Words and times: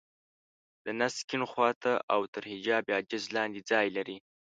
د 0.83 0.85
نس 0.99 1.15
کيڼ 1.29 1.41
خوا 1.51 1.69
ته 1.83 1.91
او 2.13 2.21
تر 2.33 2.43
حجاب 2.51 2.83
حاجز 2.93 3.23
لاندې 3.35 3.61
ځای 3.71 3.87
لري. 3.97 4.17